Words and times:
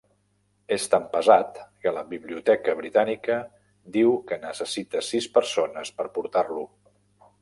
És 0.75 0.85
tan 0.93 1.03
pesat 1.09 1.59
que 1.83 1.93
la 1.97 2.03
Biblioteca 2.13 2.75
britànica 2.79 3.37
diu 3.99 4.17
que 4.31 4.41
necessita 4.47 5.05
sis 5.11 5.29
persones 5.37 5.93
per 6.01 6.09
portar-lo. 6.17 6.67